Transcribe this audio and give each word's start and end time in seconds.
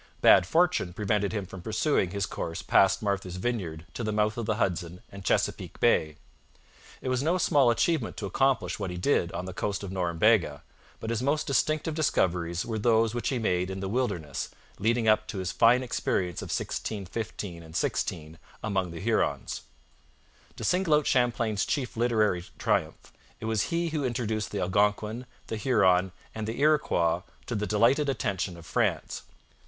Bad 0.21 0.47
fortune 0.47 0.93
prevented 0.93 1.31
him 1.31 1.45
from 1.45 1.61
pursuing 1.61 2.09
his 2.09 2.25
course 2.25 2.63
past 2.63 3.03
Martha's 3.03 3.35
Vineyard 3.35 3.85
to 3.93 4.03
the 4.03 4.11
mouth 4.11 4.35
of 4.35 4.47
the 4.47 4.55
Hudson 4.55 5.01
and 5.11 5.23
Chesapeake 5.23 5.79
Bay. 5.79 6.15
It 7.03 7.09
was 7.09 7.21
no 7.21 7.37
small 7.37 7.69
achievement 7.69 8.17
to 8.17 8.25
accomplish 8.25 8.79
what 8.79 8.89
he 8.89 8.97
did 8.97 9.31
on 9.33 9.45
the 9.45 9.53
coast 9.53 9.83
of 9.83 9.91
Norumbega, 9.91 10.63
but 10.99 11.11
his 11.11 11.21
most 11.21 11.45
distinctive 11.45 11.93
discoveries 11.93 12.65
were 12.65 12.79
those 12.79 13.13
which 13.13 13.29
he 13.29 13.37
made 13.37 13.69
in 13.69 13.79
the 13.79 13.87
wilderness, 13.87 14.49
leading 14.79 15.07
up 15.07 15.27
to 15.27 15.37
his 15.37 15.51
fine 15.51 15.83
experience 15.83 16.41
of 16.41 16.47
1615 16.49 17.71
16 17.75 18.39
among 18.63 18.89
the 18.89 18.99
Hurons. 19.01 19.61
To 20.55 20.63
single 20.63 20.95
out 20.95 21.05
Champlain's 21.05 21.63
chief 21.63 21.95
literary 21.95 22.43
triumph, 22.57 23.13
it 23.39 23.45
was 23.45 23.65
he 23.69 23.89
who 23.89 24.03
introduced 24.03 24.49
the 24.49 24.61
Algonquin, 24.61 25.27
the 25.45 25.57
Huron, 25.57 26.11
and 26.33 26.47
the 26.47 26.59
Iroquois 26.59 27.21
to 27.45 27.53
the 27.53 27.67
delighted 27.67 28.09
attention 28.09 28.57
of 28.57 28.65
France. 28.65 29.21